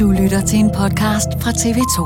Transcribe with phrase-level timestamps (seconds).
[0.00, 2.00] Du lytter til en podcast fra TV2.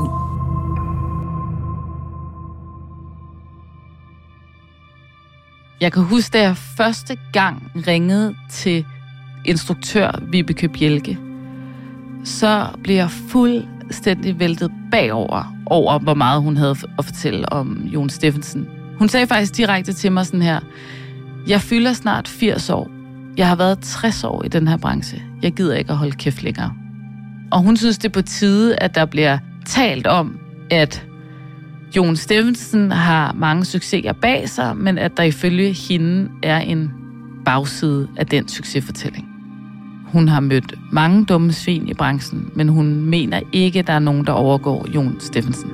[5.81, 8.85] Jeg kan huske, da jeg første gang ringede til
[9.45, 11.17] instruktør Vibeke Bjelke,
[12.23, 18.09] så blev jeg fuldstændig væltet bagover, over hvor meget hun havde at fortælle om Jon
[18.09, 18.67] Steffensen.
[18.99, 20.59] Hun sagde faktisk direkte til mig sådan her,
[21.47, 22.89] jeg fylder snart 80 år.
[23.37, 25.23] Jeg har været 60 år i den her branche.
[25.41, 26.84] Jeg gider ikke at holde kæft længere.
[27.51, 30.39] Og hun synes, det er på tide, at der bliver talt om,
[30.71, 31.05] at
[31.95, 36.91] Jon Steffensen har mange succeser bag sig, men at der ifølge hende er en
[37.45, 39.27] bagside af den succesfortælling.
[40.05, 43.99] Hun har mødt mange dumme svin i branchen, men hun mener ikke, at der er
[43.99, 45.71] nogen, der overgår Jon Steffensen.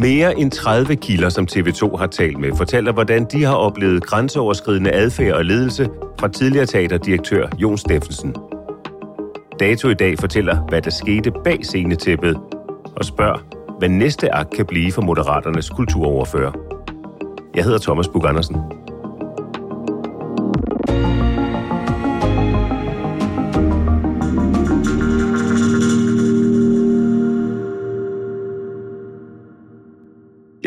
[0.00, 4.92] Mere end 30 kilder, som TV2 har talt med, fortæller, hvordan de har oplevet grænseoverskridende
[4.92, 5.88] adfærd og ledelse
[6.20, 8.34] fra tidligere teaterdirektør Jon Steffensen.
[9.60, 12.36] Dato i dag fortæller, hvad der skete bag scenetæppet,
[12.96, 13.38] og spørger,
[13.78, 16.52] hvad næste akt kan blive for Moderaternes kulturoverfører.
[17.54, 18.56] Jeg hedder Thomas Bug Andersen.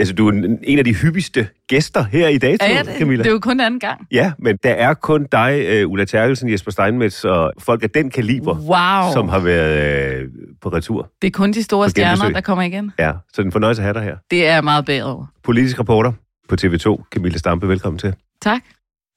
[0.01, 3.23] Altså, du er en af de hyppigste gæster her i Dato, Ja, det, Camilla.
[3.23, 4.07] det er jo kun anden gang.
[4.11, 8.09] Ja, men der er kun dig, uh, Ulla Terkelsen, Jesper Steinmetz og folk af den
[8.09, 9.13] kaliber, Wow.
[9.13, 10.29] som har været uh,
[10.61, 11.09] på retur.
[11.21, 12.91] Det er kun de store stjerner, der kommer igen.
[12.99, 14.15] Ja, så det er en fornøjelse at have dig her.
[14.31, 15.27] Det er meget bedre.
[15.43, 16.11] Politisk reporter
[16.49, 18.13] på TV2, Camilla Stampe, velkommen til.
[18.41, 18.61] Tak.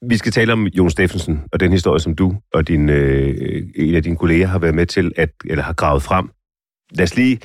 [0.09, 3.95] Vi skal tale om Jon Steffensen og den historie, som du og din, øh, en
[3.95, 6.31] af dine kolleger har været med til, at, eller har gravet frem.
[6.91, 7.39] Lad os lige,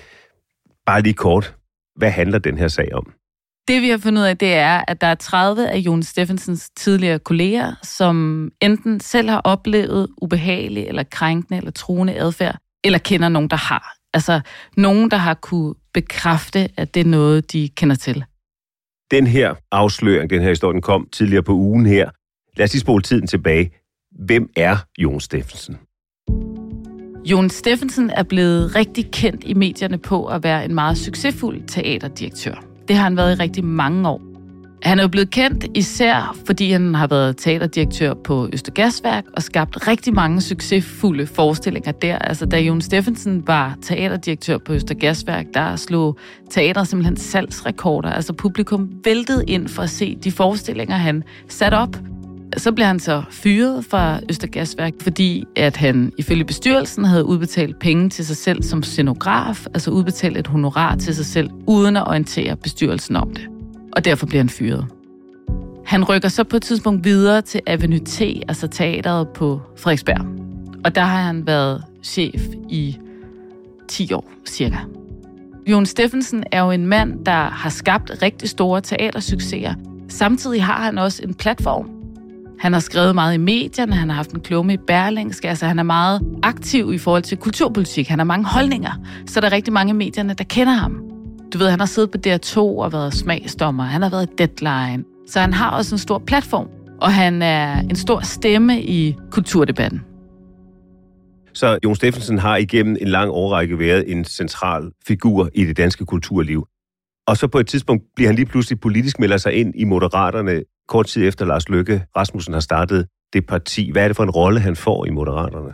[0.85, 1.55] bare lige kort,
[1.95, 3.11] hvad handler den her sag om?
[3.69, 6.69] Det vi har fundet ud af, det er, at der er 30 af Jon Steffensens
[6.69, 13.29] tidligere kolleger, som enten selv har oplevet ubehagelig eller krænkende eller truende adfærd, eller kender
[13.29, 13.95] nogen, der har.
[14.13, 14.41] Altså
[14.77, 18.23] nogen, der har kunne bekræfte, at det er noget, de kender til.
[19.11, 22.09] Den her afsløring, den her historie, den kom tidligere på ugen her.
[22.57, 23.71] Lad os lige spole tiden tilbage.
[24.25, 25.77] Hvem er Jon Steffensen?
[27.25, 32.68] Jon Steffensen er blevet rigtig kendt i medierne på at være en meget succesfuld teaterdirektør.
[32.89, 34.21] Det har han været i rigtig mange år.
[34.83, 39.87] Han er jo blevet kendt især, fordi han har været teaterdirektør på Østergasværk og skabt
[39.87, 42.17] rigtig mange succesfulde forestillinger der.
[42.17, 46.17] Altså, da Jon Steffensen var teaterdirektør på Østergasværk, der slog
[46.49, 48.09] teater simpelthen salgsrekorder.
[48.09, 51.95] Altså, publikum væltede ind for at se de forestillinger, han satte op.
[52.57, 58.09] Så blev han så fyret fra Østergasværk, fordi at han ifølge bestyrelsen havde udbetalt penge
[58.09, 62.55] til sig selv som scenograf, altså udbetalt et honorar til sig selv, uden at orientere
[62.55, 63.47] bestyrelsen om det.
[63.95, 64.85] Og derfor bliver han fyret.
[65.85, 70.25] Han rykker så på et tidspunkt videre til Avenue T, altså teateret på Frederiksberg.
[70.85, 72.97] Og der har han været chef i
[73.87, 74.77] 10 år cirka.
[75.67, 79.73] Jon Steffensen er jo en mand, der har skabt rigtig store teatersucceser.
[80.09, 81.98] Samtidig har han også en platform.
[82.59, 85.79] Han har skrevet meget i medierne, han har haft en klumme i Berlingske, altså han
[85.79, 88.07] er meget aktiv i forhold til kulturpolitik.
[88.07, 88.91] Han har mange holdninger,
[89.25, 91.03] så der er rigtig mange i medierne, der kender ham.
[91.53, 95.03] Du ved, han har siddet på DR2 og været smagsdommer, han har været i Deadline,
[95.27, 96.67] så han har også en stor platform,
[97.01, 100.01] og han er en stor stemme i kulturdebatten.
[101.53, 106.05] Så Jon Steffensen har igennem en lang årrække været en central figur i det danske
[106.05, 106.67] kulturliv.
[107.27, 110.61] Og så på et tidspunkt bliver han lige pludselig politisk melder sig ind i Moderaterne,
[110.89, 113.91] kort tid efter Lars Løkke Rasmussen har startet det parti.
[113.91, 115.73] Hvad er det for en rolle, han får i Moderaterne?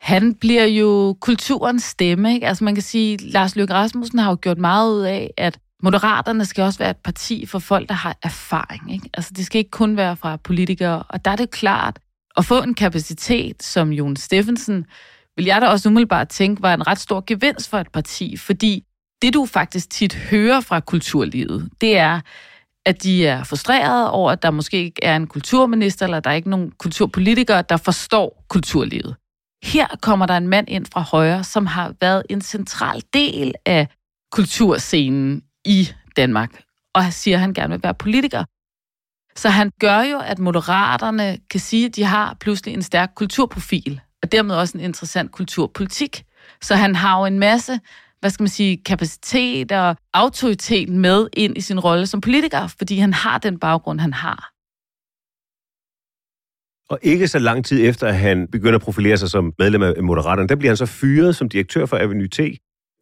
[0.00, 2.34] Han bliver jo kulturens stemme.
[2.34, 2.46] Ikke?
[2.46, 6.44] Altså man kan sige, Lars Løkke Rasmussen har jo gjort meget ud af, at Moderaterne
[6.44, 8.94] skal også være et parti for folk, der har erfaring.
[8.94, 9.10] Ikke?
[9.14, 11.02] Altså det skal ikke kun være fra politikere.
[11.08, 11.98] Og der er det klart,
[12.36, 14.86] at få en kapacitet som Jon Steffensen,
[15.36, 18.84] vil jeg da også umiddelbart tænke, var en ret stor gevinst for et parti, fordi
[19.22, 22.20] det du faktisk tit hører fra kulturlivet, det er,
[22.86, 26.34] at de er frustrerede over, at der måske ikke er en kulturminister, eller der er
[26.34, 29.16] ikke nogen kulturpolitikere, der forstår kulturlivet.
[29.64, 33.88] Her kommer der en mand ind fra højre, som har været en central del af
[34.32, 36.62] kulturscenen i Danmark,
[36.94, 38.44] og siger, at han gerne vil være politiker.
[39.36, 44.00] Så han gør jo, at moderaterne kan sige, at de har pludselig en stærk kulturprofil,
[44.22, 46.24] og dermed også en interessant kulturpolitik.
[46.62, 47.80] Så han har jo en masse
[48.20, 52.98] hvad skal man sige, kapacitet og autoritet med ind i sin rolle som politiker, fordi
[52.98, 54.52] han har den baggrund, han har.
[56.90, 60.02] Og ikke så lang tid efter, at han begynder at profilere sig som medlem af
[60.02, 62.40] Moderaterne, der bliver han så fyret som direktør for Avenue T,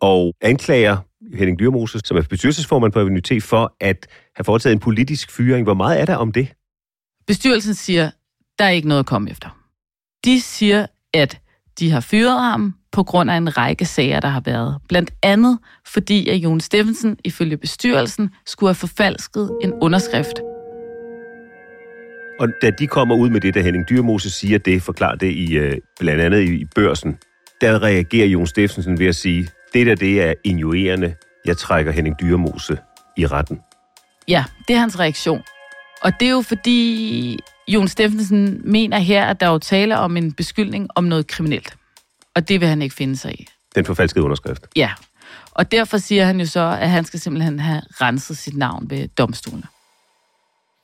[0.00, 0.96] og anklager
[1.37, 4.06] Henning Dyrmose, som er bestyrelsesformand på Avenue T, for at
[4.37, 5.64] have foretaget en politisk fyring.
[5.64, 6.49] Hvor meget er der om det?
[7.26, 8.11] Bestyrelsen siger,
[8.58, 9.58] der er ikke noget at komme efter.
[10.25, 11.40] De siger, at
[11.78, 14.76] de har fyret ham på grund af en række sager, der har været.
[14.88, 20.41] Blandt andet fordi, at Jon Steffensen ifølge bestyrelsen skulle have forfalsket en underskrift.
[22.41, 25.55] Og da de kommer ud med det, da Henning Dyrmose siger det, forklarer det i,
[25.55, 27.19] øh, blandt andet i børsen,
[27.61, 31.14] der reagerer Jon Steffensen ved at sige, det der det er injurerende,
[31.44, 32.79] jeg trækker Henning Dyrmose
[33.17, 33.61] i retten.
[34.29, 35.43] Ja, det er hans reaktion.
[36.02, 37.38] Og det er jo fordi,
[37.69, 41.76] Jon Steffensen mener her, at der er jo tale om en beskyldning om noget kriminelt.
[42.34, 43.46] Og det vil han ikke finde sig i.
[43.75, 44.66] Den forfalskede underskrift?
[44.76, 44.90] Ja.
[45.50, 49.08] Og derfor siger han jo så, at han skal simpelthen have renset sit navn ved
[49.08, 49.66] domstolene.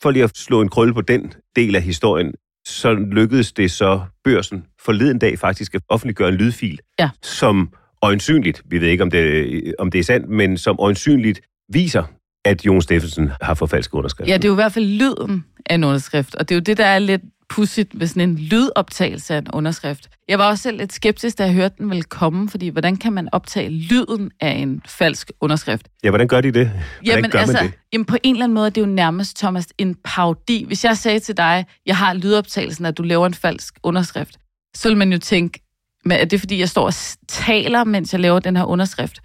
[0.02, 2.35] For lige at slå en krølle på den del af historien,
[2.67, 7.11] så lykkedes det så børsen forleden dag faktisk at offentliggøre en lydfil, ja.
[7.23, 7.73] som
[8.03, 11.41] øjensynligt, vi ved ikke om det, om det er sandt, men som øjensynligt
[11.73, 12.03] viser,
[12.44, 14.29] at Jon Steffensen har forfalsket underskrift.
[14.29, 16.62] Ja, det er jo i hvert fald lyden af en underskrift, og det er jo
[16.62, 20.08] det, der er lidt pudsigt med sådan en lydoptagelse af en underskrift.
[20.29, 23.12] Jeg var også selv lidt skeptisk, da jeg hørte den ville komme, fordi hvordan kan
[23.12, 25.88] man optage lyden af en falsk underskrift?
[26.05, 26.67] Ja, hvordan gør de det?
[26.67, 27.73] Hvordan jamen, gør altså, man det?
[27.93, 30.64] Jamen, på en eller anden måde det er det jo nærmest, Thomas, en parodi.
[30.67, 34.37] Hvis jeg sagde til dig, jeg har lydoptagelsen, at du laver en falsk underskrift,
[34.75, 35.61] så vil man jo tænke,
[36.05, 36.94] men er det fordi, jeg står og
[37.29, 39.20] taler, mens jeg laver den her underskrift?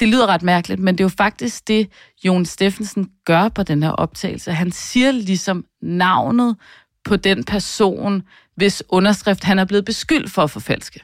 [0.00, 1.88] Det lyder ret mærkeligt, men det er jo faktisk det,
[2.24, 4.52] Jon Steffensen gør på den her optagelse.
[4.52, 6.56] Han siger ligesom navnet
[7.04, 8.22] på den person,
[8.56, 11.00] hvis underskrift han er blevet beskyldt for at forfalske.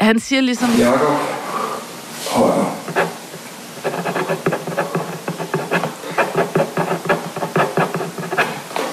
[0.00, 0.70] Han siger ligesom...
[0.78, 1.00] Jakob
[2.30, 2.74] Højer.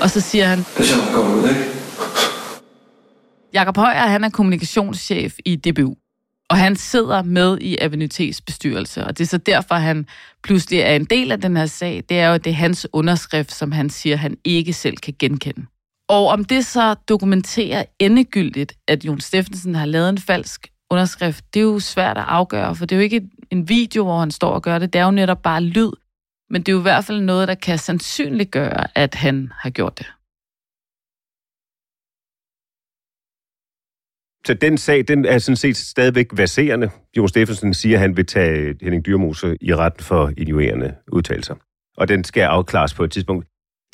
[0.02, 0.58] Og så siger han...
[0.78, 1.66] Det ser godt ud, ikke?
[3.54, 5.96] Jakob Højer, han er kommunikationschef i DBU.
[6.50, 10.08] Og han sidder med i Avenités bestyrelse, og det er så derfor, han
[10.44, 12.04] pludselig er en del af den her sag.
[12.10, 15.66] Det er jo, det er hans underskrift, som han siger, han ikke selv kan genkende.
[16.08, 21.60] Og om det så dokumenterer endegyldigt, at Jon Steffensen har lavet en falsk underskrift, det
[21.60, 24.50] er jo svært at afgøre, for det er jo ikke en video, hvor han står
[24.50, 24.94] og gør det.
[24.94, 25.92] Det er jo netop bare lyd.
[26.50, 30.00] Men det er jo i hvert fald noget, der kan sandsynliggøre, at han har gjort
[30.00, 30.08] det.
[34.48, 36.90] Så den sag, den er sådan set stadigvæk baserende.
[37.18, 41.56] Jon Steffensen siger, at han vil tage Henning Dyrmose i retten for injurerende udtalelser.
[41.98, 43.46] Og den skal afklares på et tidspunkt.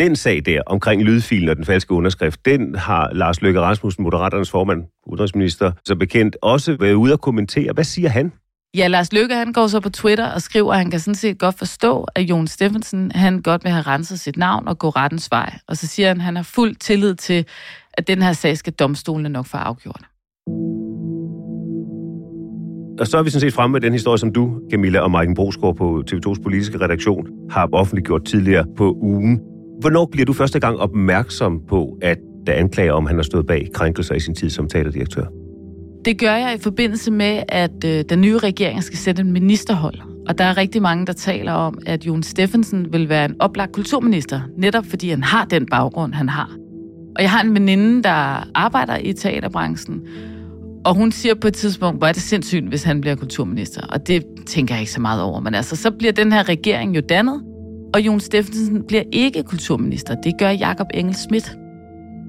[0.02, 4.52] Den sag der omkring lydfilen og den falske underskrift, den har Lars Løkke Rasmussen, Moderaternes
[4.52, 7.74] formand, udenrigsminister, så bekendt, også været ude at kommentere.
[7.74, 8.32] Hvad siger han?
[8.78, 11.40] Ja, Lars Løkke, han går så på Twitter og skriver, at han kan sådan set
[11.40, 15.32] godt forstå, at Jon Steffensen, han godt vil have renset sit navn og gå rettens
[15.32, 15.54] vej.
[15.68, 17.46] Og så siger han, at han har fuld tillid til,
[17.94, 20.02] at den her sag skal domstolene nok få afgjort.
[23.00, 25.36] Og så er vi sådan set fremme med den historie, som du, Camilla og Maiken
[25.36, 29.42] Brosgaard på TV2's politiske redaktion har offentliggjort tidligere på ugen.
[29.82, 33.68] Hvornår bliver du første gang opmærksom på, at der anklager om, han har stået bag
[33.74, 35.26] krænkelser i sin tid som teaterdirektør?
[36.06, 39.96] Det gør jeg i forbindelse med, at øh, den nye regering skal sætte en ministerhold.
[40.28, 43.72] Og der er rigtig mange, der taler om, at Jon Steffensen vil være en oplagt
[43.72, 46.50] kulturminister, netop fordi han har den baggrund, han har.
[47.16, 50.02] Og jeg har en veninde, der arbejder i teaterbranchen,
[50.86, 53.82] og hun siger på et tidspunkt, hvor er det sindssygt, hvis han bliver kulturminister.
[53.82, 55.40] Og det tænker jeg ikke så meget over.
[55.40, 57.42] Men altså, så bliver den her regering jo dannet,
[57.94, 60.16] og Jon Steffensen bliver ikke kulturminister.
[60.16, 61.58] Det gør Jakob Engel Schmidt.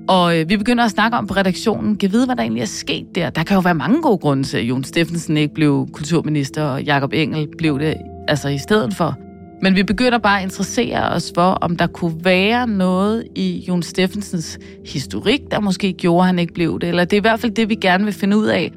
[0.08, 2.66] Og øh, vi begynder at snakke om på redaktionen, kan vide, hvad der egentlig er
[2.66, 3.30] sket der.
[3.30, 6.82] Der kan jo være mange gode grunde til, at Jon Steffensen ikke blev kulturminister, og
[6.82, 7.96] Jakob Engel blev det
[8.28, 9.18] altså i stedet for.
[9.62, 13.82] Men vi begynder bare at interessere os for, om der kunne være noget i Jon
[13.82, 16.88] Steffensens historik, der måske gjorde, at han ikke blev det.
[16.88, 18.72] Eller det er i hvert fald det, vi gerne vil finde ud af.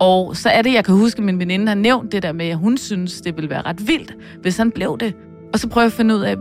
[0.00, 2.46] Og så er det, jeg kan huske, at min veninde har nævnt det der med,
[2.46, 5.14] at hun synes, det ville være ret vildt, hvis han blev det.
[5.56, 6.36] Og så prøver jeg at finde ud af,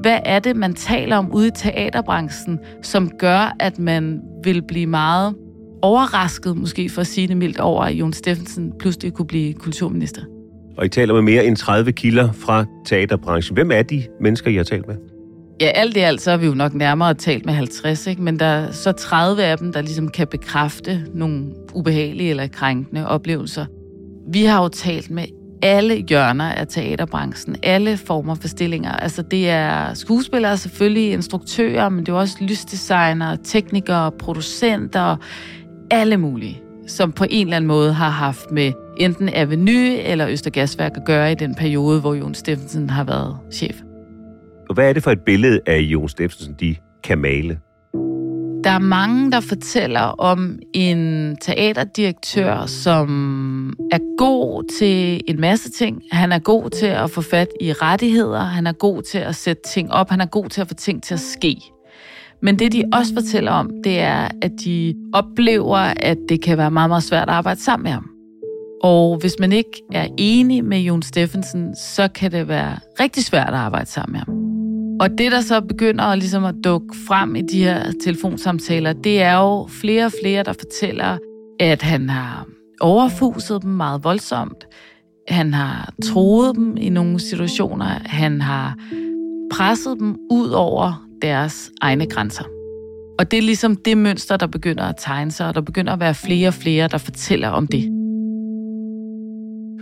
[0.00, 4.86] hvad er det, man taler om ude i teaterbranchen, som gør, at man vil blive
[4.86, 5.34] meget
[5.82, 10.22] overrasket, måske for at sige det mildt, over, at Jon Steffensen pludselig kunne blive kulturminister?
[10.78, 13.54] Og I taler med mere end 30 kilder fra teaterbranchen.
[13.54, 14.96] Hvem er de mennesker, I har talt med?
[15.60, 18.22] Ja, alt i alt, så har vi jo nok nærmere talt med 50, ikke?
[18.22, 23.08] men der er så 30 af dem, der ligesom kan bekræfte nogle ubehagelige eller krænkende
[23.08, 23.66] oplevelser.
[24.32, 25.24] Vi har jo talt med
[25.62, 28.92] alle hjørner af teaterbranchen, alle former for stillinger.
[28.92, 35.16] Altså det er skuespillere, selvfølgelig instruktører, men det er også lysdesignere, teknikere, producenter,
[35.90, 40.92] alle mulige, som på en eller anden måde har haft med enten Avenue eller Østergasværk
[40.96, 43.80] at gøre i den periode, hvor Jon Steffensen har været chef.
[44.68, 47.58] Og hvad er det for et billede af Jon Steffensen, de kan male?
[48.64, 56.02] Der er mange, der fortæller om en teaterdirektør, som er god til en masse ting.
[56.12, 58.40] Han er god til at få fat i rettigheder.
[58.40, 60.10] Han er god til at sætte ting op.
[60.10, 61.56] Han er god til at få ting til at ske.
[62.42, 66.70] Men det, de også fortæller om, det er, at de oplever, at det kan være
[66.70, 68.08] meget, meget svært at arbejde sammen med ham.
[68.82, 73.48] Og hvis man ikke er enig med Jon Steffensen, så kan det være rigtig svært
[73.48, 74.61] at arbejde sammen med ham.
[75.00, 79.22] Og det, der så begynder at, ligesom at dukke frem i de her telefonsamtaler, det
[79.22, 81.18] er jo flere og flere, der fortæller,
[81.60, 82.46] at han har
[82.80, 84.66] overfuset dem meget voldsomt.
[85.28, 87.84] Han har troet dem i nogle situationer.
[88.04, 88.76] Han har
[89.52, 92.44] presset dem ud over deres egne grænser.
[93.18, 96.00] Og det er ligesom det mønster, der begynder at tegne sig, og der begynder at
[96.00, 97.84] være flere og flere, der fortæller om det.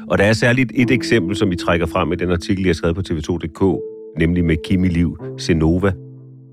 [0.09, 2.75] Og der er særligt et eksempel, som I trækker frem i den artikel, jeg har
[2.75, 3.81] skrevet på tv2.dk,
[4.19, 5.93] nemlig med Kimi Liv Senova.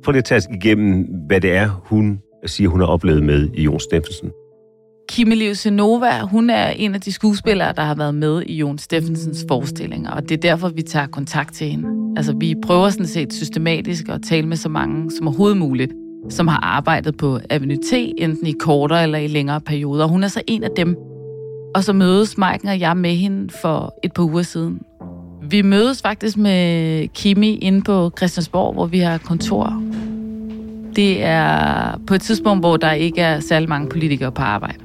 [0.03, 3.63] Prøv lige at tage igennem, hvad det er, hun siger, hun har oplevet med i
[3.63, 4.31] Jon Steffensen.
[5.09, 8.77] Kimi Liv Senova, hun er en af de skuespillere, der har været med i Jon
[8.77, 12.13] Steffensens forestillinger, og det er derfor, vi tager kontakt til hende.
[12.17, 15.93] Altså, vi prøver sådan set systematisk at tale med så mange som overhovedet muligt,
[16.29, 20.07] som har arbejdet på Avenue T, enten i kortere eller i længere perioder.
[20.07, 20.97] Hun er så en af dem.
[21.75, 24.79] Og så mødes Maiken og jeg med hende for et par uger siden.
[25.49, 29.83] Vi mødes faktisk med Kimi inde på Christiansborg, hvor vi har kontor.
[30.95, 34.77] Det er på et tidspunkt, hvor der ikke er særlig mange politikere på arbejde.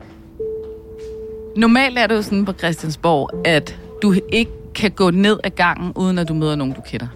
[1.57, 5.93] Normalt er det jo sådan på Christiansborg, at du ikke kan gå ned ad gangen,
[5.97, 7.07] uden at du møder nogen, du kender.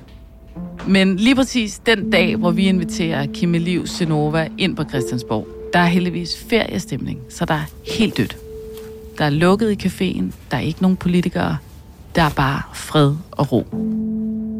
[0.86, 5.78] Men lige præcis den dag, hvor vi inviterer Kimi Liv Senova ind på Christiansborg, der
[5.78, 7.64] er heldigvis feriestemning, så der er
[7.98, 8.36] helt dødt.
[9.18, 11.56] Der er lukket i caféen, der er ikke nogen politikere,
[12.16, 13.66] der er bare fred og ro.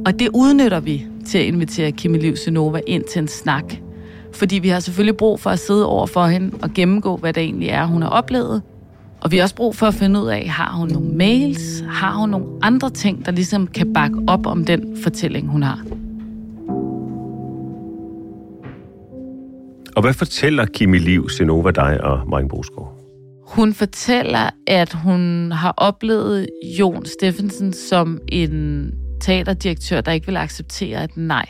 [0.06, 3.74] Og det udnytter vi til at invitere Kimi Liv Senova ind til en snak.
[4.32, 7.42] Fordi vi har selvfølgelig brug for at sidde over for hende og gennemgå, hvad det
[7.42, 8.62] egentlig er, hun har oplevet.
[9.20, 11.84] Og vi har også brug for at finde ud af, har hun nogle mails?
[11.88, 15.84] Har hun nogle andre ting, der ligesom kan bakke op om den fortælling, hun har?
[19.96, 23.05] Og hvad fortæller Kimi Liv Senova dig og Martin Bosgaard?
[23.46, 26.46] Hun fortæller, at hun har oplevet
[26.78, 31.46] Jon Steffensen som en teaterdirektør, der ikke vil acceptere et nej.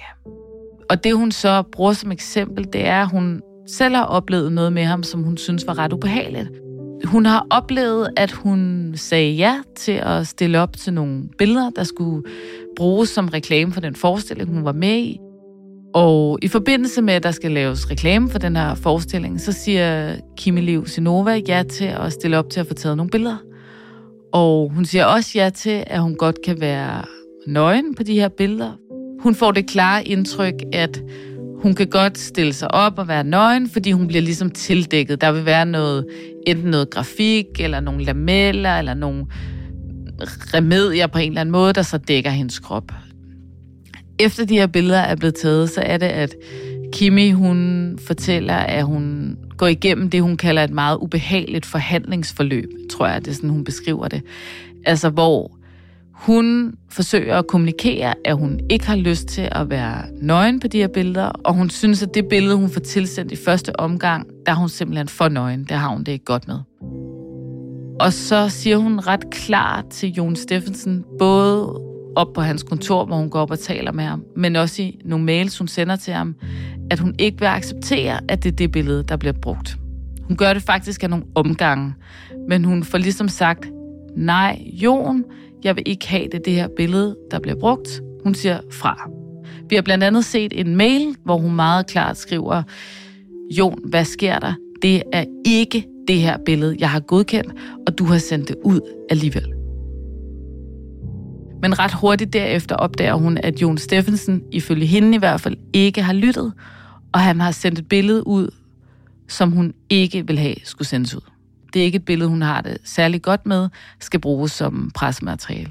[0.90, 4.72] Og det hun så bruger som eksempel, det er, at hun selv har oplevet noget
[4.72, 6.48] med ham, som hun synes var ret ubehageligt.
[7.04, 11.84] Hun har oplevet, at hun sagde ja til at stille op til nogle billeder, der
[11.84, 12.22] skulle
[12.76, 15.20] bruges som reklame for den forestilling, hun var med i.
[15.96, 20.16] Og i forbindelse med, at der skal laves reklame for den her forestilling, så siger
[20.36, 23.36] Kimi Liv Sinova ja til at stille op til at få taget nogle billeder.
[24.32, 27.02] Og hun siger også ja til, at hun godt kan være
[27.46, 28.72] nøgen på de her billeder.
[29.20, 31.02] Hun får det klare indtryk, at
[31.62, 35.20] hun kan godt stille sig op og være nøgen, fordi hun bliver ligesom tildækket.
[35.20, 36.06] Der vil være noget,
[36.46, 39.26] enten noget grafik, eller nogle lameller, eller nogle
[40.54, 42.92] remedier på en eller anden måde, der så dækker hendes krop
[44.18, 46.34] efter de her billeder er blevet taget, så er det, at
[46.92, 53.06] Kimi, hun fortæller, at hun går igennem det, hun kalder et meget ubehageligt forhandlingsforløb, tror
[53.06, 54.22] jeg, det er sådan, hun beskriver det.
[54.84, 55.52] Altså, hvor
[56.16, 60.78] Hun forsøger at kommunikere, at hun ikke har lyst til at være nøgen på de
[60.78, 64.52] her billeder, og hun synes, at det billede, hun får tilsendt i første omgang, der
[64.52, 65.64] er hun simpelthen for nøgen.
[65.64, 66.58] Det har hun det ikke godt med.
[68.00, 71.80] Og så siger hun ret klart til Jon Steffensen, både
[72.16, 75.00] op på hans kontor, hvor hun går op og taler med ham, men også i
[75.04, 76.34] nogle mails, hun sender til ham,
[76.90, 79.78] at hun ikke vil acceptere, at det er det billede, der bliver brugt.
[80.22, 81.94] Hun gør det faktisk af nogle omgange,
[82.48, 83.70] men hun får ligesom sagt,
[84.16, 85.24] nej, Jon,
[85.64, 88.02] jeg vil ikke have det, det her billede, der bliver brugt.
[88.24, 89.10] Hun siger fra.
[89.68, 92.62] Vi har blandt andet set en mail, hvor hun meget klart skriver,
[93.58, 94.54] Jon, hvad sker der?
[94.82, 97.52] Det er ikke det her billede, jeg har godkendt,
[97.86, 98.80] og du har sendt det ud
[99.10, 99.55] alligevel.
[101.66, 106.02] Men ret hurtigt derefter opdager hun, at Jon Steffensen, ifølge hende i hvert fald, ikke
[106.02, 106.52] har lyttet,
[107.12, 108.54] og han har sendt et billede ud,
[109.28, 111.20] som hun ikke vil have skulle sendes ud.
[111.72, 113.68] Det er ikke et billede, hun har det særlig godt med,
[114.00, 115.70] skal bruges som pressemateriale.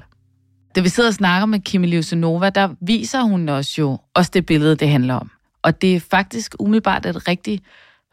[0.74, 4.46] Da vi sidder og snakker med Kimi Livsenova, der viser hun os jo også det
[4.46, 5.30] billede, det handler om.
[5.62, 7.60] Og det er faktisk umiddelbart et rigtig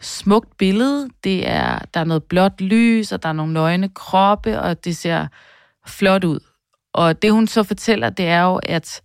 [0.01, 1.09] smukt billede.
[1.23, 4.97] Det er, der er noget blåt lys, og der er nogle nøgne kroppe, og det
[4.97, 5.27] ser
[5.87, 6.39] flot ud.
[6.93, 9.01] Og det hun så fortæller, det er jo, at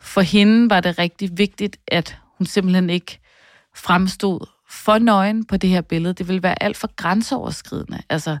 [0.00, 3.18] for hende var det rigtig vigtigt, at hun simpelthen ikke
[3.76, 6.14] fremstod for nøgen på det her billede.
[6.14, 8.02] Det ville være alt for grænseoverskridende.
[8.10, 8.38] Altså,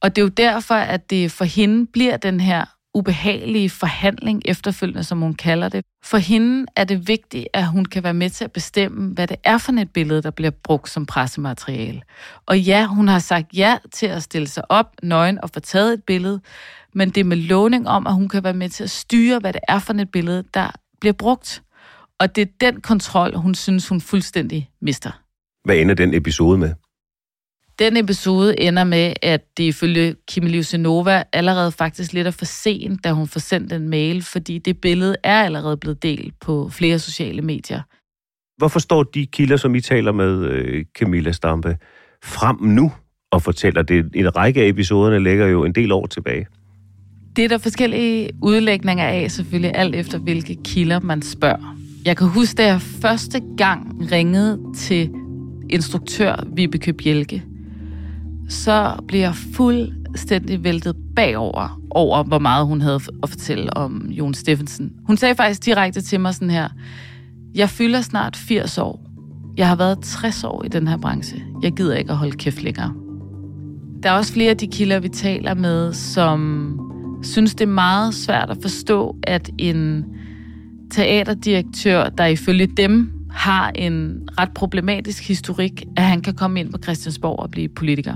[0.00, 5.04] og det er jo derfor, at det for hende bliver den her ubehagelige forhandling efterfølgende,
[5.04, 5.84] som hun kalder det.
[6.04, 9.36] For hende er det vigtigt, at hun kan være med til at bestemme, hvad det
[9.44, 12.02] er for et billede, der bliver brugt som pressemateriale.
[12.46, 15.92] Og ja, hun har sagt ja til at stille sig op nøgen og få taget
[15.92, 16.40] et billede,
[16.94, 19.52] men det er med lovning om, at hun kan være med til at styre, hvad
[19.52, 21.62] det er for et billede, der bliver brugt.
[22.20, 25.10] Og det er den kontrol, hun synes, hun fuldstændig mister.
[25.64, 26.74] Hvad ender den episode med?
[27.78, 33.04] Den episode ender med, at det ifølge Kim Livsenova allerede faktisk lidt er for sent,
[33.04, 36.98] da hun får sendt en mail, fordi det billede er allerede blevet delt på flere
[36.98, 37.82] sociale medier.
[38.56, 41.76] Hvorfor står de kilder, som I taler med, øh, Camilla Stampe,
[42.24, 42.92] frem nu
[43.30, 44.10] og fortæller det?
[44.14, 46.46] En række af episoderne ligger jo en del år tilbage.
[47.36, 51.76] Det er der forskellige udlægninger af, selvfølgelig alt efter hvilke kilder man spørger.
[52.04, 55.10] Jeg kan huske, da jeg første gang ringede til
[55.70, 57.44] instruktør Vibeke Bjelke,
[58.48, 64.34] så blev jeg fuldstændig væltet bagover, over hvor meget hun havde at fortælle om Jon
[64.34, 64.92] Steffensen.
[65.06, 66.68] Hun sagde faktisk direkte til mig sådan her,
[67.54, 69.04] jeg fylder snart 80 år.
[69.56, 71.42] Jeg har været 60 år i den her branche.
[71.62, 72.94] Jeg gider ikke at holde kæft længere.
[74.02, 76.87] Der er også flere af de kilder, vi taler med, som
[77.22, 80.04] synes, det er meget svært at forstå, at en
[80.90, 86.78] teaterdirektør, der ifølge dem har en ret problematisk historik, at han kan komme ind på
[86.82, 88.14] Christiansborg og blive politiker.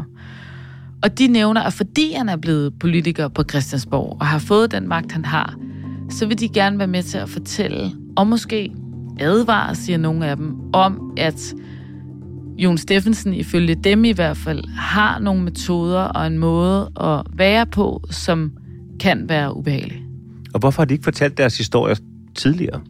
[1.03, 4.89] Og de nævner, at fordi han er blevet politiker på Christiansborg og har fået den
[4.89, 5.57] magt, han har,
[6.11, 8.73] så vil de gerne være med til at fortælle, og måske
[9.21, 11.55] advare, siger nogle af dem, om at
[12.59, 17.67] Jon Steffensen, ifølge dem i hvert fald, har nogle metoder og en måde at være
[17.67, 18.53] på, som
[19.03, 20.03] kan være ubehagelig.
[20.55, 21.95] Og hvorfor har de ikke fortalt deres historier
[22.35, 22.81] tidligere?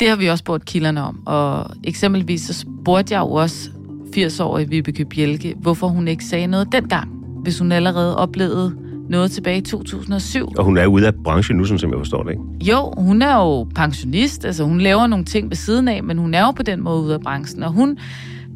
[0.00, 3.70] Det har vi også spurgt kilderne om, og eksempelvis så spurgte jeg jo også
[4.16, 7.08] 80-årige Vibeke Bjelke, hvorfor hun ikke sagde noget dengang,
[7.42, 8.76] hvis hun allerede oplevede
[9.08, 10.52] noget tilbage i 2007.
[10.58, 12.72] Og hun er ude af branchen nu, som jeg forstår det, ikke?
[12.72, 16.34] Jo, hun er jo pensionist, altså hun laver nogle ting ved siden af, men hun
[16.34, 17.98] er jo på den måde ude af branchen, og hun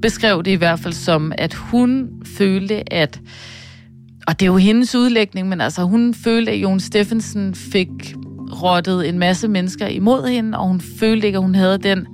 [0.02, 3.20] beskrev det i hvert fald som, at hun følte, at
[4.26, 7.88] og det er jo hendes udlægning, men altså hun følte, at Jon Steffensen fik
[8.62, 12.06] rottet en masse mennesker imod hende, og hun følte ikke, at hun havde den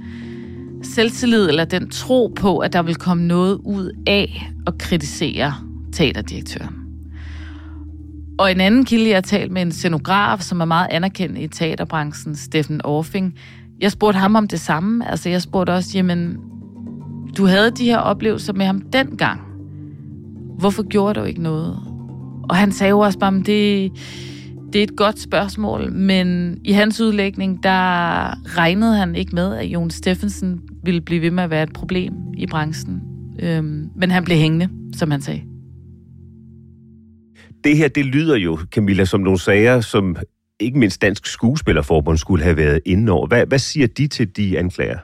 [0.83, 5.55] selvtillid eller den tro på, at der vil komme noget ud af at kritisere
[5.93, 6.75] teaterdirektøren.
[8.39, 11.49] Og en anden kilde, jeg har talt med en scenograf, som er meget anerkendt i
[11.49, 13.35] teaterbranchen, Steffen Orfing,
[13.81, 15.11] jeg spurgte ham om det samme.
[15.11, 16.37] Altså jeg spurgte også, jamen,
[17.37, 19.41] du havde de her oplevelser med ham dengang.
[20.59, 21.92] Hvorfor gjorde du ikke noget?
[22.49, 23.93] Og han sagde jo også bare, at det,
[24.73, 29.67] det er et godt spørgsmål, men i hans udlægning, der regnede han ikke med, at
[29.67, 33.03] Jon Steffensen ville blive ved med at være et problem i branchen.
[33.39, 35.43] Øhm, men han blev hængende, som han sagde.
[37.65, 40.17] Det her, det lyder jo, Camilla, som nogle sager, som
[40.61, 43.27] ikke mindst Dansk Skuespillerforbund skulle have været inde over.
[43.27, 44.99] Hvad, hvad siger de til de anklager?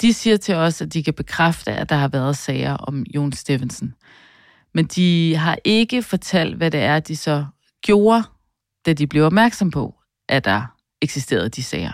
[0.00, 3.32] De siger til os, at de kan bekræfte, at der har været sager om Jon
[3.32, 3.94] Steffensen.
[4.74, 7.44] Men de har ikke fortalt, hvad det er, de så
[7.82, 8.22] gjorde,
[8.86, 9.94] da de blev opmærksom på,
[10.28, 11.92] at der eksisterede de sager.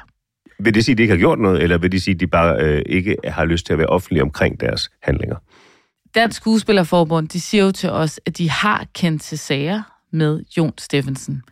[0.59, 2.27] Vil det sige, at de ikke har gjort noget, eller vil det sige, at de
[2.27, 5.37] bare øh, ikke har lyst til at være offentlige omkring deres handlinger?
[6.15, 10.73] Dansk Skuespillerforbund, de siger jo til os, at de har kendt til sager med Jon
[10.79, 11.43] Steffensen.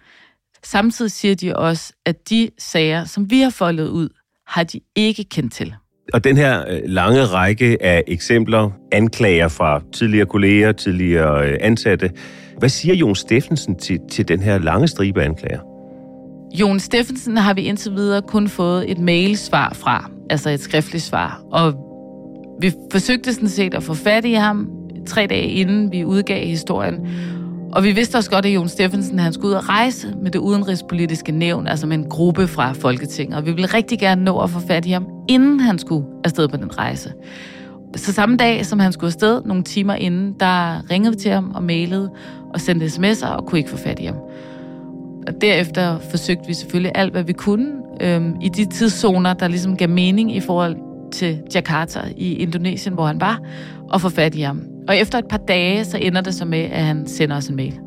[0.63, 4.09] Samtidig siger de også, at de sager, som vi har foldet ud,
[4.47, 5.75] har de ikke kendt til.
[6.13, 12.11] Og den her øh, lange række af eksempler, anklager fra tidligere kolleger, tidligere øh, ansatte,
[12.59, 15.61] hvad siger Jon Steffensen til, til den her lange stribe anklager?
[16.55, 21.43] Jon Steffensen har vi indtil videre kun fået et mailsvar fra, altså et skriftligt svar.
[21.53, 21.75] Og
[22.61, 24.71] vi forsøgte sådan set at få fat i ham
[25.07, 27.09] tre dage inden vi udgav historien.
[27.73, 30.39] Og vi vidste også godt, at Jon Steffensen han skulle ud og rejse med det
[30.39, 33.37] udenrigspolitiske nævn, altså med en gruppe fra Folketinget.
[33.37, 36.49] Og vi ville rigtig gerne nå at få fat i ham, inden han skulle afsted
[36.49, 37.13] på den rejse.
[37.97, 41.53] Så samme dag, som han skulle afsted, nogle timer inden, der ringede vi til ham
[41.55, 42.11] og mailede
[42.55, 44.17] og sendte sms'er og kunne ikke få fat i ham.
[45.27, 49.77] Og derefter forsøgte vi selvfølgelig alt, hvad vi kunne øhm, i de tidszoner, der ligesom
[49.77, 50.77] gav mening i forhold
[51.13, 53.41] til Jakarta i Indonesien, hvor han var,
[53.91, 54.78] og få fat i ham.
[54.89, 57.57] Og efter et par dage, så ender det så med, at han sender os en
[57.57, 57.79] mail.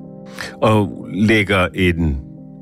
[0.62, 2.18] Og lægger en,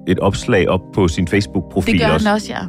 [0.08, 2.28] et opslag op på sin Facebook-profil Det gør også.
[2.28, 2.60] han også, ja.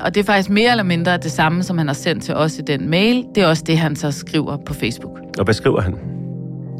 [0.00, 2.58] Og det er faktisk mere eller mindre det samme, som han har sendt til os
[2.58, 3.24] i den mail.
[3.34, 5.18] Det er også det, han så skriver på Facebook.
[5.38, 5.94] Og hvad skriver han?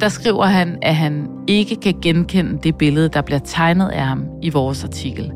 [0.01, 4.25] Der skriver han, at han ikke kan genkende det billede, der bliver tegnet af ham
[4.43, 5.33] i vores artikel.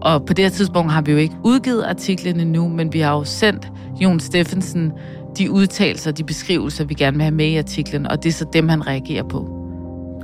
[0.00, 3.12] Og på det her tidspunkt har vi jo ikke udgivet artiklen endnu, men vi har
[3.12, 3.68] jo sendt
[4.00, 4.92] Jon Steffensen
[5.38, 8.46] de udtalelser, de beskrivelser, vi gerne vil have med i artiklen, og det er så
[8.52, 9.54] dem, han reagerer på.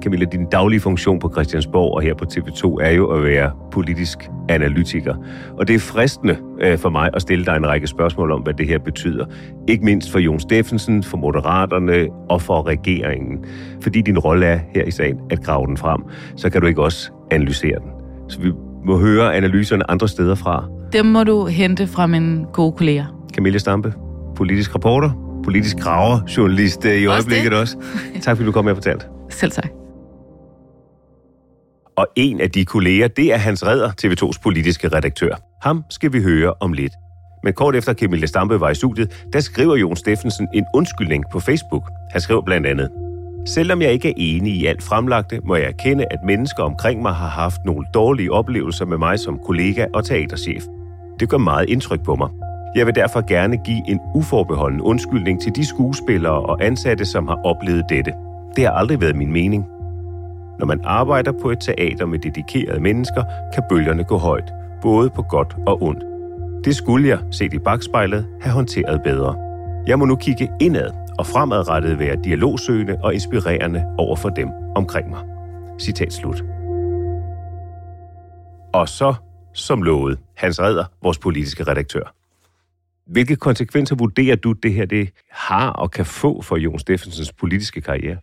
[0.03, 4.19] Camilla, din daglige funktion på Christiansborg og her på TV2 er jo at være politisk
[4.49, 5.15] analytiker.
[5.59, 8.55] Og det er fristende øh, for mig at stille dig en række spørgsmål om, hvad
[8.55, 9.27] det her betyder.
[9.69, 13.45] Ikke mindst for Jon Steffensen, for Moderaterne og for regeringen.
[13.83, 16.03] Fordi din rolle er her i sagen at grave den frem,
[16.37, 17.91] så kan du ikke også analysere den.
[18.29, 18.53] Så vi
[18.85, 20.69] må høre analyserne andre steder fra.
[20.93, 23.07] Dem må du hente fra mine gode kolleger.
[23.35, 23.93] Camilla Stampe,
[24.37, 27.61] politisk reporter, politisk graver, journalist øh, i Også øjeblikket det.
[27.61, 27.77] også.
[28.23, 29.07] Tak fordi du kom med og fortalte.
[29.31, 29.69] Selv tak.
[31.97, 35.35] Og en af de kolleger, det er Hans Redder, TV2's politiske redaktør.
[35.63, 36.93] Ham skal vi høre om lidt.
[37.45, 41.41] Men kort efter Camilla Stampe var i studiet, der skriver Jon Steffensen en undskyldning på
[41.41, 41.83] Facebook.
[42.13, 42.89] Han skriver blandt andet,
[43.47, 47.15] Selvom jeg ikke er enig i alt fremlagte, må jeg erkende, at mennesker omkring mig
[47.15, 50.63] har haft nogle dårlige oplevelser med mig som kollega og teaterchef.
[51.21, 52.29] Det gør meget indtryk på mig.
[52.75, 57.41] Jeg vil derfor gerne give en uforbeholden undskyldning til de skuespillere og ansatte, som har
[57.45, 58.13] oplevet dette.
[58.57, 59.67] Det har aldrig været min mening.
[60.59, 65.23] Når man arbejder på et teater med dedikerede mennesker, kan bølgerne gå højt, både på
[65.23, 66.05] godt og ondt.
[66.65, 69.37] Det skulle jeg, set i bagspejlet, have håndteret bedre.
[69.87, 75.11] Jeg må nu kigge indad og fremadrettet være dialogsøgende og inspirerende over for dem omkring
[75.11, 75.21] mig.
[75.81, 76.45] Citat slut.
[78.73, 79.15] Og så,
[79.53, 82.24] som lovet, Hans Redder, vores politiske redaktør.
[83.07, 87.81] Hvilke konsekvenser vurderer du, det her det har og kan få for Jon Steffensens politiske
[87.81, 88.17] karriere?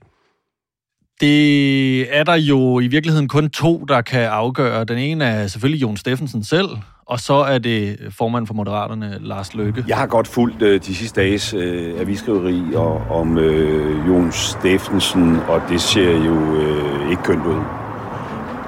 [1.22, 4.84] Det er der jo i virkeligheden kun to, der kan afgøre.
[4.84, 6.70] Den ene er selvfølgelig Jon Steffensen selv,
[7.06, 9.86] og så er det formand for Moderaterne, Lars Løkke.
[9.88, 15.36] Jeg har godt fulgt øh, de sidste dages øh, avisskriveri og, om øh, Jon Steffensen,
[15.36, 17.62] og det ser jo øh, ikke kønt ud.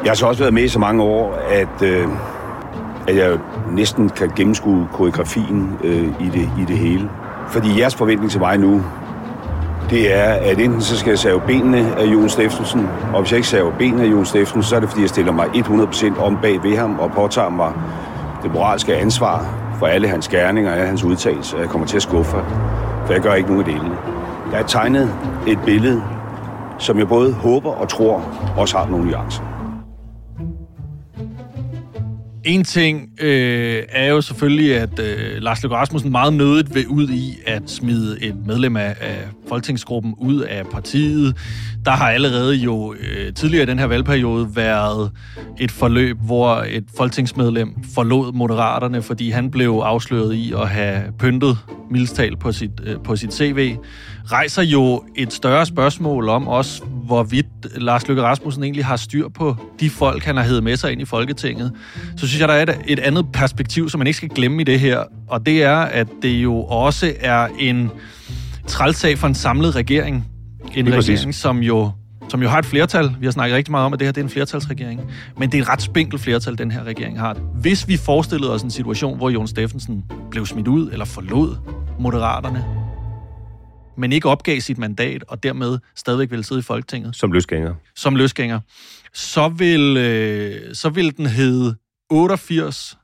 [0.04, 2.08] Jeg har så også været med i så mange år, at, øh,
[3.08, 3.38] at jeg
[3.72, 7.10] næsten kan gennemskue koreografien øh, i, det, i det hele.
[7.48, 8.84] Fordi jeres forventning til mig nu,
[9.90, 13.38] det er, at enten så skal jeg save benene af Jon Steffensen, og hvis jeg
[13.38, 16.38] ikke saver benene af Jon Steffensen, så er det fordi, jeg stiller mig 100% om
[16.42, 17.74] bag ved ham og påtager mig
[18.44, 19.46] det moralske ansvar
[19.80, 21.60] for alle hans gerninger og alle hans udtalelser.
[21.60, 22.38] Jeg kommer til at skuffe,
[23.06, 23.98] for jeg gør ikke nogen af delene.
[24.52, 25.16] Jeg har tegnet
[25.48, 26.04] et billede,
[26.78, 28.24] som jeg både håber og tror
[28.58, 29.53] også har nogle nuancer.
[32.44, 37.10] En ting øh, er jo selvfølgelig, at øh, Lars Løkke Rasmussen meget nødigt vil ud
[37.10, 39.18] i at smide et medlem af, af
[39.50, 41.38] folketingsgruppen ud af partiet.
[41.86, 45.12] Der har allerede jo øh, tidligere i den her valgperiode været
[45.60, 51.58] et forløb, hvor et folketingsmedlem forlod Moderaterne, fordi han blev afsløret i at have pyntet
[51.92, 53.76] mildstal på sit, øh, på sit CV,
[54.26, 59.56] rejser jo et større spørgsmål om også, hvorvidt Lars Løkke Rasmussen egentlig har styr på
[59.80, 61.72] de folk, han har heddet med sig ind i Folketinget.
[62.18, 64.64] Så synes jeg, der er et, et andet perspektiv, som man ikke skal glemme i
[64.64, 67.92] det her, og det er, at det jo også er en
[68.68, 70.26] trælsag for en samlet regering.
[70.76, 71.20] En Lige præcis.
[71.20, 71.92] regering, som jo
[72.30, 73.16] som jo har et flertal.
[73.20, 75.02] Vi har snakket rigtig meget om, at det her det er en flertalsregering.
[75.38, 77.34] Men det er et ret spinkelt flertal, den her regering har.
[77.34, 81.56] Hvis vi forestillede os en situation, hvor Jon Steffensen blev smidt ud eller forlod
[82.00, 82.66] Moderaterne,
[83.98, 87.74] men ikke opgav sit mandat, og dermed stadigvæk ville sidde i Folketinget Som løsgænger.
[87.96, 88.60] som løsgænger,
[89.14, 91.76] så vil, øh, så vil den hedde
[92.10, 92.98] 88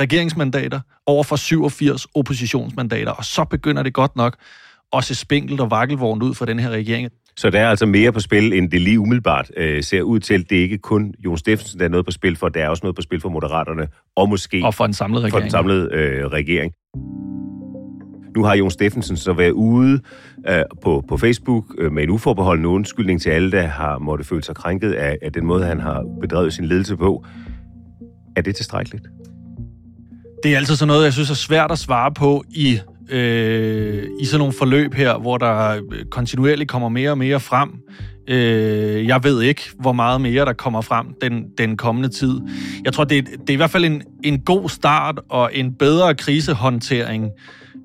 [0.00, 4.36] regeringsmandater over for 87 oppositionsmandater, og så begynder det godt nok
[5.00, 7.08] se spinkelt og vakkelvognt ud for den her regering.
[7.36, 10.50] Så der er altså mere på spil, end det lige umiddelbart øh, ser ud til.
[10.50, 12.80] Det er ikke kun Jon Steffensen, der er noget på spil for, der er også
[12.82, 15.32] noget på spil for Moderaterne, og måske Og for en samlet regering.
[15.32, 16.72] for den samlede øh, regering.
[18.36, 20.00] Nu har Jon Steffensen så været ude
[20.48, 24.42] øh, på, på Facebook øh, med en uforbeholden undskyldning til alle, der har måtte føle
[24.42, 27.24] sig krænket af, af den måde, han har bedrevet sin ledelse på.
[28.36, 29.04] Er det tilstrækkeligt?
[30.42, 32.78] Det er altid sådan noget, jeg synes er svært at svare på i,
[33.10, 37.70] øh, i sådan nogle forløb her, hvor der kontinuerligt kommer mere og mere frem.
[38.28, 42.40] Øh, jeg ved ikke, hvor meget mere der kommer frem den, den kommende tid.
[42.84, 46.14] Jeg tror, det, det er i hvert fald en, en god start og en bedre
[46.14, 47.30] krisehåndtering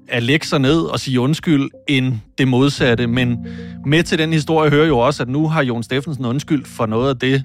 [0.08, 3.08] at lægge sig ned og sige undskyld, end det modsatte.
[3.08, 3.48] Men
[3.86, 7.10] med til den historie hører jo også, at nu har Jon Steffensen undskyld for noget
[7.10, 7.44] af det,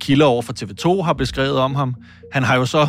[0.00, 1.94] kilder over for TV2 har beskrevet om ham.
[2.32, 2.88] Han har jo så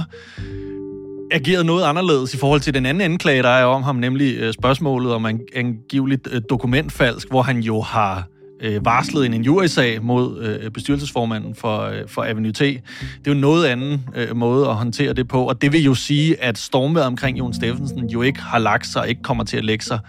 [1.33, 4.53] ageret noget anderledes i forhold til den anden anklage, der er om ham, nemlig øh,
[4.53, 8.27] spørgsmålet om en angiveligt øh, dokumentfalsk, hvor han jo har
[8.61, 12.59] øh, varslet en injuriesag mod øh, bestyrelsesformanden for, øh, for Avenue T.
[12.59, 12.81] Det
[13.25, 16.43] er jo noget anden øh, måde at håndtere det på, og det vil jo sige,
[16.43, 19.65] at stormværet omkring Jon Steffensen jo ikke har lagt sig, og ikke kommer til at
[19.65, 19.99] lægge sig,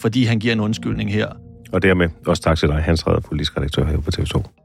[0.00, 1.28] fordi han giver en undskyldning her.
[1.72, 4.59] Og dermed også tak til dig, Hans Redder, politisk redaktør her på TV2.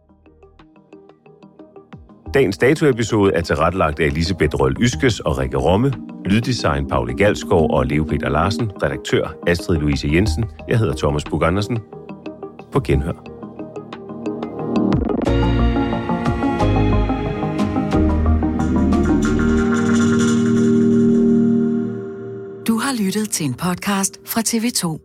[2.35, 5.93] Dagens datoepisode er tilrettelagt af Elisabeth Røl Yskes og Rikke Romme,
[6.25, 10.45] lyddesign Pauli Galskov og Leo Peter Larsen, redaktør Astrid Louise Jensen.
[10.67, 11.79] Jeg hedder Thomas Bug Andersen.
[12.71, 13.13] På genhør.
[22.67, 25.04] Du har lyttet til en podcast fra TV2.